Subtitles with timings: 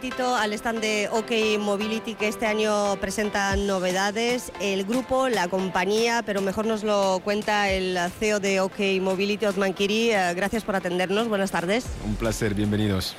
[0.00, 4.50] momentito al stand de OK Mobility que este año presenta novedades.
[4.58, 9.74] El grupo, la compañía, pero mejor nos lo cuenta el CEO de OK Mobility, Otman
[9.74, 10.12] Kiri.
[10.12, 11.28] Eh, gracias por atendernos.
[11.28, 11.84] Buenas tardes.
[12.06, 13.14] Un placer, bienvenidos.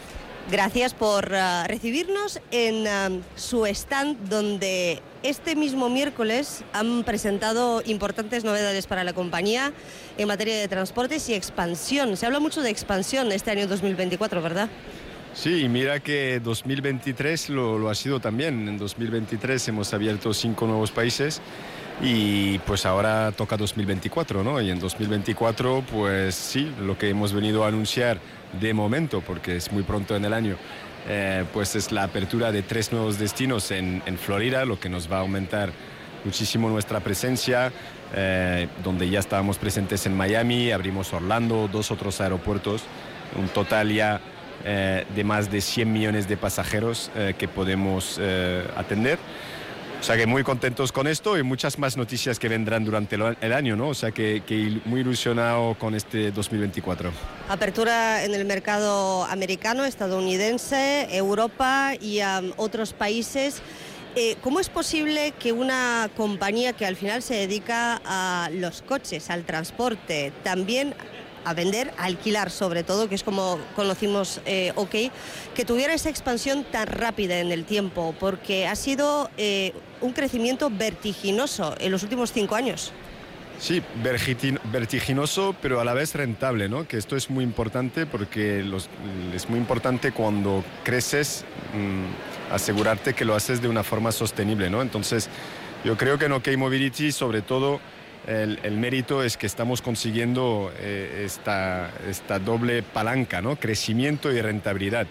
[0.49, 8.43] Gracias por uh, recibirnos en uh, su stand donde este mismo miércoles han presentado importantes
[8.43, 9.71] novedades para la compañía
[10.17, 12.17] en materia de transportes y expansión.
[12.17, 14.67] Se habla mucho de expansión este año 2024, ¿verdad?
[15.33, 18.67] Sí, mira que 2023 lo, lo ha sido también.
[18.67, 21.41] En 2023 hemos abierto cinco nuevos países
[22.01, 24.59] y pues ahora toca 2024, ¿no?
[24.61, 28.19] Y en 2024, pues sí, lo que hemos venido a anunciar
[28.59, 30.57] de momento, porque es muy pronto en el año,
[31.07, 35.17] eh, pues es la apertura de tres nuevos destinos en, Florida, lo que nos va
[35.17, 35.71] a aumentar
[36.25, 37.71] muchísimo nuestra presencia,
[38.13, 42.83] eh, donde ya estábamos presentes en Miami, abrimos Orlando, dos otros aeropuertos,
[43.39, 44.19] un total ya
[44.65, 49.19] eh, de más de 100 millones de pasajeros eh, que podemos eh, atender.
[50.01, 53.53] O sea que muy contentos con esto y muchas más noticias que vendrán durante el
[53.53, 53.89] año, ¿no?
[53.89, 57.11] O sea que, que muy ilusionado con este 2024.
[57.47, 63.61] Apertura en el mercado americano, estadounidense, Europa y um, otros países.
[64.15, 69.29] Eh, ¿Cómo es posible que una compañía que al final se dedica a los coches,
[69.29, 70.95] al transporte, también
[71.45, 74.95] a vender, a alquilar sobre todo, que es como conocimos eh, OK,
[75.55, 80.69] que tuviera esa expansión tan rápida en el tiempo, porque ha sido eh, un crecimiento
[80.69, 82.91] vertiginoso en los últimos cinco años.
[83.59, 83.83] Sí,
[84.71, 86.87] vertiginoso, pero a la vez rentable, ¿no?
[86.87, 88.65] Que esto es muy importante porque
[89.35, 91.45] es muy importante cuando creces
[91.75, 94.81] mmm, asegurarte que lo haces de una forma sostenible, ¿no?
[94.81, 95.29] Entonces,
[95.83, 97.79] yo creo que en OK Mobility, sobre todo,
[98.27, 103.55] el, el, mérito es que estamos consiguiendo eh, esta, esta, doble palanca, ¿no?
[103.55, 105.07] crecimiento y rentabilidad.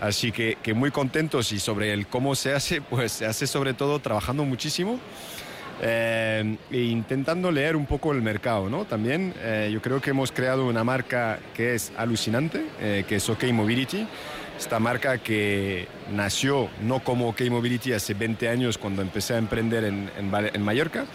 [0.00, 3.74] Así que, que, muy contentos y sobre el cómo se hace, pues se hace sobre
[3.74, 4.98] todo trabajando muchísimo
[5.84, 8.70] eh, e intentando leer un poco el mercado.
[8.70, 8.84] ¿no?
[8.84, 13.28] También eh, yo creo que hemos creado una marca que es alucinante, eh, que es
[13.28, 14.06] OK Mobility.
[14.56, 19.82] Esta marca que nació no como OK Mobility hace 20 años cuando empecé a emprender
[19.82, 21.06] en, en, en Mallorca,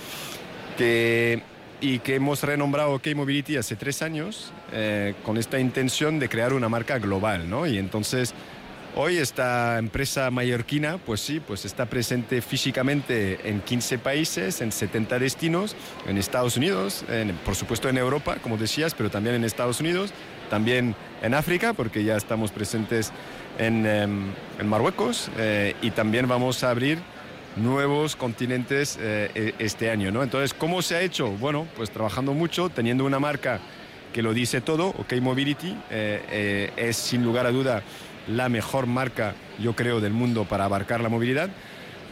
[0.77, 1.41] que,
[1.81, 6.53] y que hemos renombrado OK Mobility hace tres años eh, con esta intención de crear
[6.53, 7.67] una marca global, ¿no?
[7.67, 8.33] Y entonces
[8.95, 15.19] hoy esta empresa mallorquina, pues sí, pues está presente físicamente en 15 países, en 70
[15.19, 15.75] destinos,
[16.07, 20.11] en Estados Unidos, en, por supuesto en Europa, como decías, pero también en Estados Unidos,
[20.49, 23.11] también en África, porque ya estamos presentes
[23.59, 26.99] en, en Marruecos, eh, y también vamos a abrir
[27.57, 30.23] nuevos continentes eh, este año, ¿no?
[30.23, 31.31] Entonces, ¿cómo se ha hecho?
[31.31, 33.59] Bueno, pues trabajando mucho, teniendo una marca
[34.13, 37.83] que lo dice todo, OK Mobility, eh, eh, es sin lugar a duda
[38.27, 41.49] la mejor marca, yo creo, del mundo para abarcar la movilidad.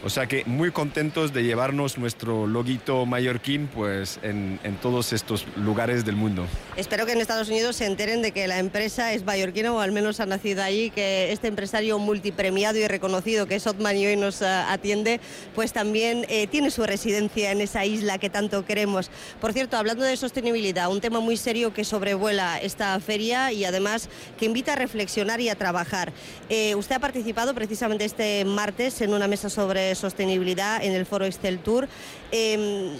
[0.04, 6.04] O sea que muy contentos de llevarnos nuestro loguito mallorquín pues, en, todos estos lugares
[6.04, 6.46] del mundo.
[6.76, 9.90] Espero que en Estados Unidos se enteren de que la empresa es mallorquina o al
[9.90, 14.16] menos ha nacido allí, que este empresario multipremiado y reconocido que es Otman y hoy
[14.16, 15.20] nos uh, atiende,
[15.54, 19.10] pues también eh, tiene su residencia en esa isla que tanto queremos.
[19.40, 24.08] Por cierto, hablando de sostenibilidad, un tema muy serio que sobrevuela esta feria y además
[24.38, 26.12] que invita a reflexionar y a trabajar.
[26.48, 31.24] Eh, usted ha participado precisamente este martes en una mesa sobre sostenibilidad en el foro
[31.24, 31.88] Excel Tour.
[32.32, 32.98] Eh,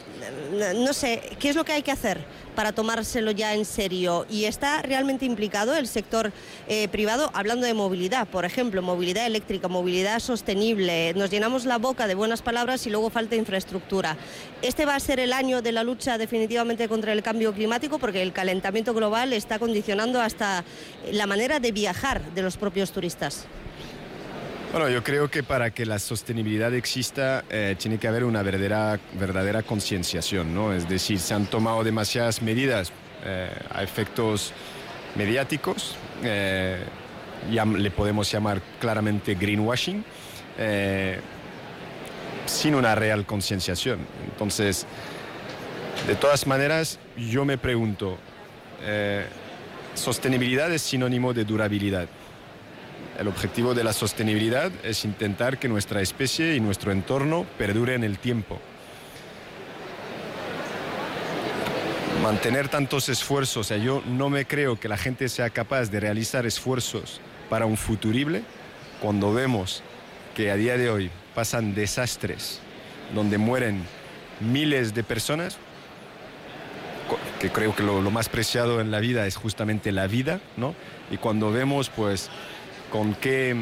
[0.76, 2.24] no sé, ¿qué es lo que hay que hacer
[2.54, 4.26] para tomárselo ya en serio?
[4.30, 6.32] ¿Y está realmente implicado el sector
[6.68, 7.30] eh, privado?
[7.34, 11.12] Hablando de movilidad, por ejemplo, movilidad eléctrica, movilidad sostenible.
[11.14, 14.16] Nos llenamos la boca de buenas palabras y luego falta infraestructura.
[14.62, 18.22] Este va a ser el año de la lucha definitivamente contra el cambio climático porque
[18.22, 20.64] el calentamiento global está condicionando hasta
[21.12, 23.46] la manera de viajar de los propios turistas.
[24.72, 28.98] Bueno, yo creo que para que la sostenibilidad exista eh, tiene que haber una verdadera,
[29.18, 30.72] verdadera concienciación, ¿no?
[30.74, 32.92] Es decir, se han tomado demasiadas medidas
[33.24, 34.52] eh, a efectos
[35.14, 36.84] mediáticos, eh,
[37.50, 40.04] ya le podemos llamar claramente greenwashing,
[40.58, 41.20] eh,
[42.44, 44.00] sin una real concienciación.
[44.30, 44.86] Entonces,
[46.06, 48.18] de todas maneras, yo me pregunto,
[48.82, 49.26] eh,
[49.94, 52.08] sostenibilidad es sinónimo de durabilidad.
[53.18, 58.04] El objetivo de la sostenibilidad es intentar que nuestra especie y nuestro entorno perdure en
[58.04, 58.58] el tiempo.
[62.22, 66.00] Mantener tantos esfuerzos, o sea, yo no me creo que la gente sea capaz de
[66.00, 68.42] realizar esfuerzos para un futurible
[69.00, 69.82] cuando vemos
[70.34, 72.60] que a día de hoy pasan desastres
[73.14, 73.82] donde mueren
[74.40, 75.56] miles de personas,
[77.40, 80.74] que creo que lo, lo más preciado en la vida es justamente la vida, ¿no?
[81.10, 82.30] Y cuando vemos, pues,
[82.96, 83.54] con qué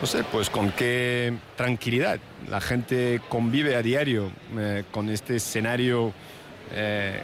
[0.00, 6.14] no sé, pues con qué tranquilidad la gente convive a diario eh, con este escenario
[6.72, 7.20] eh,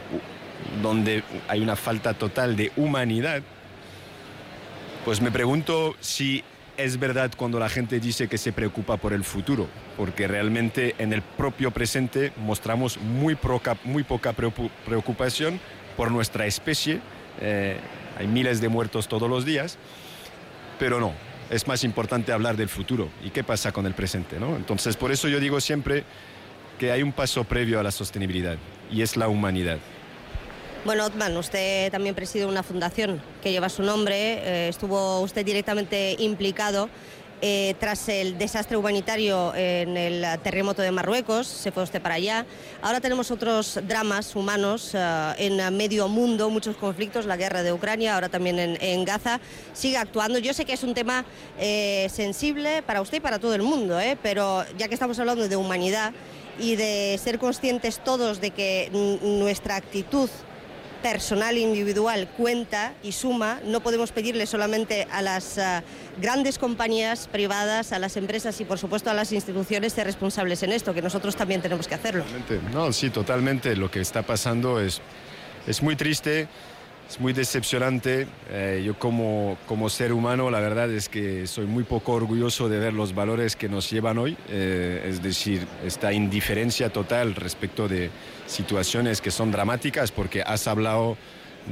[0.82, 3.40] donde hay una falta total de humanidad,
[5.06, 6.44] pues me pregunto si
[6.76, 9.66] es verdad cuando la gente dice que se preocupa por el futuro,
[9.96, 13.38] porque realmente en el propio presente mostramos muy,
[13.84, 15.58] muy poca preocupación
[15.96, 17.00] por nuestra especie.
[17.40, 17.78] Eh,
[18.18, 19.78] hay miles de muertos todos los días,
[20.80, 21.12] pero no,
[21.50, 24.40] es más importante hablar del futuro y qué pasa con el presente.
[24.40, 24.56] ¿no?
[24.56, 26.04] Entonces, por eso yo digo siempre
[26.78, 28.56] que hay un paso previo a la sostenibilidad
[28.90, 29.78] y es la humanidad.
[30.86, 34.16] Bueno, Otman, usted también preside una fundación que lleva su nombre.
[34.16, 36.88] Eh, estuvo usted directamente implicado
[37.42, 42.46] eh, tras el desastre humanitario en el terremoto de Marruecos, se fue usted para allá.
[42.82, 48.14] Ahora tenemos otros dramas humanos eh, en medio mundo, muchos conflictos, la guerra de Ucrania,
[48.14, 49.40] ahora también en, Gaza.
[49.72, 50.38] Sigue actuando.
[50.38, 51.24] Yo sé que es un tema
[51.58, 56.12] sensible para usted y para todo el mundo, pero ya que estamos hablando de humanidad
[56.58, 58.90] y de ser conscientes todos de que
[59.22, 60.28] nuestra actitud
[61.02, 63.60] personal individual cuenta y suma.
[63.64, 65.82] No podemos pedirle solamente a las eh,
[66.20, 70.72] grandes compañías privadas, a las empresas y por supuesto a las instituciones ser responsables en
[70.72, 72.24] esto, que nosotros también tenemos que hacerlo.
[72.72, 73.76] No, sí, totalmente.
[73.76, 75.00] Lo que está pasando es,
[75.66, 76.48] es muy triste
[77.10, 78.28] es muy decepcionante.
[78.50, 82.78] Eh, yo como, como ser humano, la verdad es que soy muy poco orgulloso de
[82.78, 88.10] ver los valores que nos llevan hoy, eh, es decir, esta indiferencia total respecto de
[88.46, 91.16] situaciones que son dramáticas, porque has hablado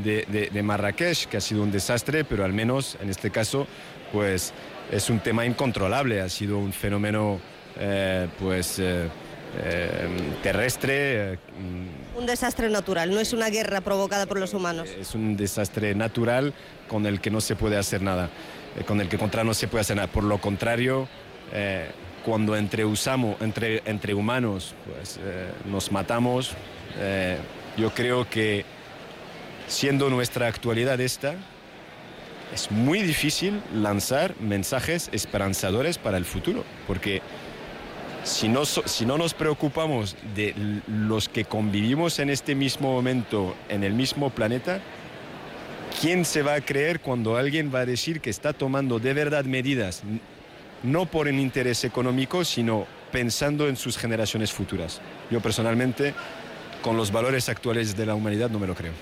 [0.02, 3.68] de, Marrakech, que ha sido un desastre, pero al menos en este caso,
[4.12, 4.52] pues
[4.90, 7.38] es un tema incontrolable, ha sido un fenómeno,
[7.78, 8.80] eh, pues
[9.56, 10.08] eh,
[10.42, 11.32] terrestre.
[11.32, 11.38] Eh,
[12.16, 14.88] un desastre natural, no es una guerra provocada por los humanos.
[14.88, 16.52] Es un desastre natural
[16.88, 18.28] con el que no se puede hacer nada,
[18.78, 20.08] eh, con el que contra no se puede hacer nada.
[20.08, 21.08] Por lo contrario,
[22.26, 25.18] cuando entre, usamos, entre, entre humanos pues,
[25.64, 26.52] nos matamos,
[27.78, 28.66] yo creo que
[29.66, 31.36] siendo nuestra actualidad esta,
[32.52, 37.22] es muy difícil lanzar mensajes esperanzadores para el futuro, porque
[38.24, 40.54] si no, si no nos preocupamos de
[40.86, 44.80] los que convivimos en este mismo momento, en el mismo planeta,
[46.00, 49.44] ¿quién se va a creer cuando alguien va a decir que está tomando de verdad
[49.44, 50.02] medidas,
[50.82, 55.00] no por un interés económico, sino pensando en sus generaciones futuras?
[55.30, 56.14] Yo personalmente,
[56.82, 58.92] con los valores actuales de la humanidad, no me lo creo.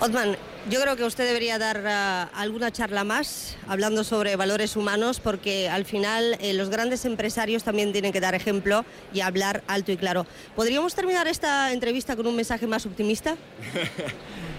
[0.00, 0.36] Otman,
[0.70, 5.68] yo creo que usted debería dar ah, alguna charla más hablando sobre valores humanos porque
[5.68, 9.96] al final eh, los grandes empresarios también tienen que dar ejemplo y hablar alto y
[9.96, 10.26] claro.
[10.54, 13.36] ¿Podríamos terminar esta entrevista con un mensaje más optimista?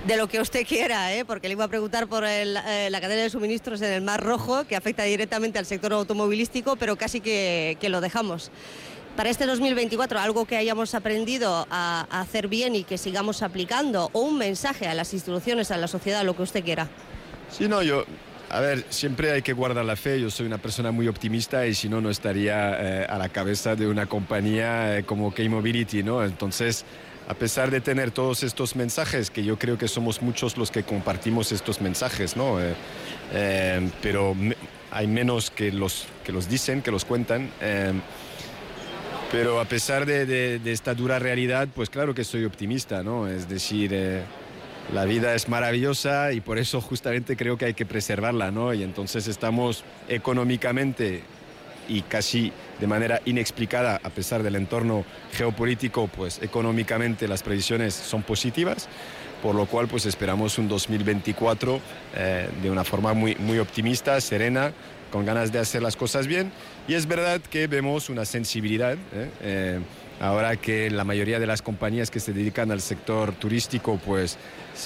[0.07, 1.23] de lo que usted quiera, ¿eh?
[1.23, 4.65] porque le iba a preguntar por eh, la cadena de suministros en el Mar Rojo,
[4.65, 8.51] que afecta directamente al sector automovilístico, pero casi que lo dejamos
[9.15, 14.21] para este 2024 algo que hayamos aprendido a, hacer bien y que sigamos aplicando o
[14.21, 16.88] un mensaje a las instituciones, a la sociedad, lo que usted quiera.
[17.51, 18.06] Sí, no, yo,
[18.50, 20.19] a ver, siempre hay que guardar la fe.
[20.19, 23.75] Yo soy una persona muy optimista y si no, no estaría eh, a la cabeza
[23.75, 26.24] de una compañía eh, como K-Mobility, ¿no?
[26.24, 26.86] Entonces,
[27.27, 30.83] a pesar de tener todos estos mensajes, que yo creo que somos muchos los que
[30.83, 32.57] compartimos estos mensajes, ¿no?
[32.60, 34.36] Eh, pero
[34.92, 37.50] hay menos que los, que los dicen, que los cuentan.
[39.34, 43.28] Pero a pesar de, esta dura realidad, pues claro que soy optimista, ¿no?
[43.28, 44.22] Es decir, eh,
[44.94, 48.75] la vida es maravillosa y por eso justamente creo que hay que preservarla, ¿no?
[48.75, 51.24] Y entonces estamos económicamente
[51.90, 58.22] y casi de manera inexplicada, a pesar del entorno geopolítico, pues económicamente las previsiones son
[58.22, 58.88] positivas,
[59.42, 61.82] por lo cual pues esperamos un 2024
[62.16, 64.74] eh, de una forma muy, muy optimista, serena,
[65.13, 66.51] con ganas de hacer las cosas bien.
[66.88, 68.98] Y es verdad que vemos una sensibilidad.
[69.13, 69.29] ¿eh?
[69.43, 69.79] Eh,
[70.20, 74.39] ahora que la mayoría de las compañías que se dedican al sector turístico, pues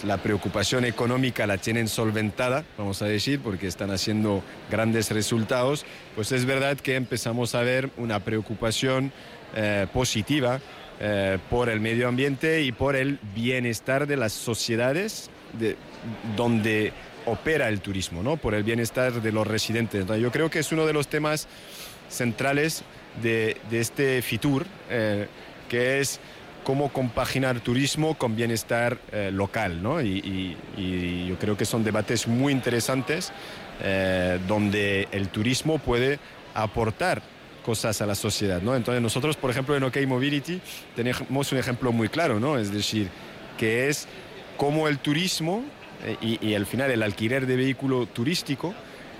[0.04, 6.34] la preocupación económica la tienen solventada, vamos a decir, porque están haciendo grandes resultados, pues
[6.34, 9.14] es verdad que empezamos a ver una preocupación
[9.56, 10.60] eh, positiva
[11.52, 15.30] por el medio ambiente y por el bienestar de las sociedades
[15.60, 15.76] de,
[16.36, 16.92] donde
[17.28, 18.38] opera el turismo, ¿no?
[18.38, 20.06] por el bienestar de los residentes.
[20.08, 21.48] yo creo que es uno de los temas
[22.10, 22.84] centrales
[23.22, 25.28] de, este FITUR, eh,
[25.70, 26.20] que es
[26.64, 29.84] cómo compaginar turismo con bienestar eh, local.
[29.84, 30.02] ¿no?
[30.02, 30.56] Y,
[31.28, 33.32] yo creo que son debates muy interesantes
[33.84, 36.20] eh, donde el turismo puede
[36.54, 37.22] aportar
[37.64, 38.62] cosas a la sociedad.
[38.62, 38.76] ¿no?
[38.76, 40.62] Entonces nosotros, por ejemplo, en OK Mobility
[40.96, 42.58] tenemos un ejemplo muy claro, ¿no?
[42.58, 43.10] es decir,
[43.58, 44.08] que es
[44.56, 45.64] cómo el turismo
[46.22, 48.74] y, al final el alquiler de vehículo turístico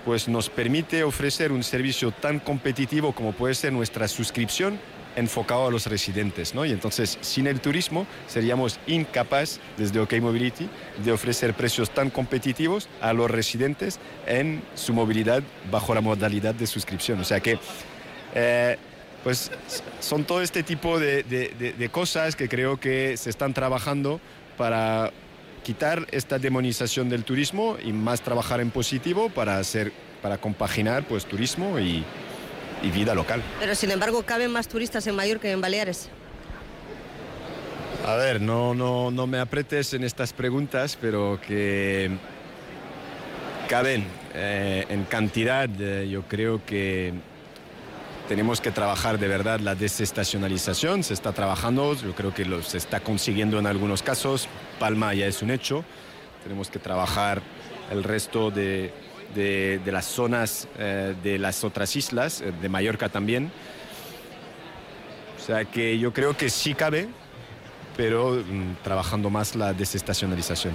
[0.04, 4.78] pues nos permite ofrecer un servicio tan competitivo como puede ser nuestra suscripción
[5.16, 6.64] enfocado a los residentes, ¿no?
[6.64, 10.68] Y entonces, sin el turismo, seríamos incapaces desde OK Mobility
[11.04, 15.42] de ofrecer precios tan competitivos a los residentes en su movilidad
[15.72, 17.18] bajo la modalidad de suscripción.
[17.20, 17.58] O sea que,
[18.34, 18.76] eh,
[19.24, 19.50] pues,
[19.98, 24.20] son todo este tipo de, de cosas que creo que se están trabajando
[24.56, 25.10] para
[25.68, 31.26] quitar esta demonización del turismo y más trabajar en positivo para hacer para compaginar pues
[31.26, 32.02] turismo y,
[32.82, 33.42] y vida local.
[33.60, 36.08] Pero sin embargo, ¿caben más turistas en Mallorca que en Baleares?
[38.06, 42.12] A ver, no, no, no me apretes en estas preguntas, pero que
[43.68, 45.68] caben eh, en cantidad.
[45.78, 47.12] Eh, yo creo que
[48.28, 51.02] tenemos que trabajar de verdad la desestacionalización.
[51.02, 54.48] Se está trabajando, yo creo que lo, se está consiguiendo en algunos casos.
[54.78, 55.82] Palma ya es un hecho.
[56.42, 57.40] Tenemos que trabajar
[57.90, 58.92] el resto de,
[59.34, 63.50] de, las zonas eh, de las otras islas, eh, de Mallorca también.
[65.38, 67.08] O sea que yo creo que sí cabe,
[67.96, 70.74] pero mm, trabajando más la desestacionalización.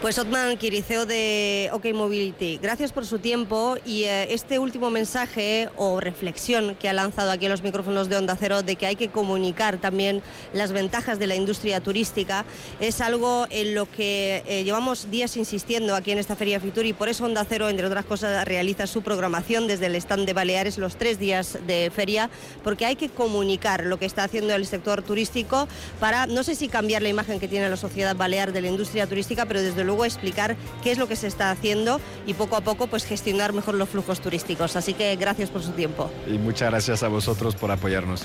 [0.00, 5.70] Pues Otman Quiriceo de OK Mobility, gracias por su tiempo y eh, este último mensaje
[5.76, 8.94] o reflexión que ha lanzado aquí en los micrófonos de Onda Cero de que hay
[8.94, 12.44] que comunicar también las ventajas de la industria turística
[12.78, 16.92] es algo en lo que eh, llevamos días insistiendo aquí en esta Feria Fitur y
[16.92, 20.78] por eso Onda Cero, entre otras cosas, realiza su programación desde el stand de Baleares
[20.78, 22.30] los tres días de feria
[22.62, 25.66] porque hay que comunicar lo que está haciendo el sector turístico
[25.98, 29.08] para, no sé si cambiar la imagen que tiene la sociedad balear de la industria
[29.08, 32.60] turística, pero desde luego explicar qué es lo que se está haciendo y poco a
[32.60, 34.76] poco pues gestionar mejor los flujos turísticos.
[34.76, 36.10] Así que gracias por su tiempo.
[36.26, 38.22] Y muchas gracias a vosotros por apoyarnos.